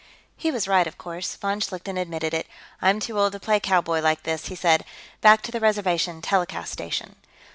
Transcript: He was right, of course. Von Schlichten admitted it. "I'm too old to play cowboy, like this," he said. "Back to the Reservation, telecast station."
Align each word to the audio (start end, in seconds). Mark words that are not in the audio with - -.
He 0.35 0.49
was 0.49 0.67
right, 0.67 0.87
of 0.87 0.97
course. 0.97 1.35
Von 1.35 1.59
Schlichten 1.61 1.95
admitted 1.95 2.33
it. 2.33 2.47
"I'm 2.81 2.99
too 2.99 3.19
old 3.19 3.33
to 3.33 3.39
play 3.39 3.59
cowboy, 3.59 3.99
like 3.99 4.23
this," 4.23 4.47
he 4.47 4.55
said. 4.55 4.83
"Back 5.21 5.43
to 5.43 5.51
the 5.51 5.59
Reservation, 5.59 6.23
telecast 6.23 6.73
station." 6.73 7.17